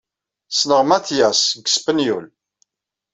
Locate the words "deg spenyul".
1.57-2.25